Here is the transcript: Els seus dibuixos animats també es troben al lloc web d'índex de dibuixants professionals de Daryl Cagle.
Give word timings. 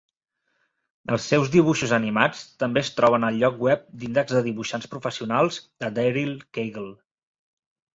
Els 1.15 1.27
seus 1.31 1.51
dibuixos 1.55 1.93
animats 1.99 2.41
també 2.65 2.83
es 2.87 2.91
troben 3.01 3.29
al 3.29 3.39
lloc 3.45 3.63
web 3.69 3.87
d'índex 4.01 4.37
de 4.41 4.45
dibuixants 4.51 4.93
professionals 4.97 5.65
de 5.83 5.97
Daryl 6.03 6.39
Cagle. 6.61 6.93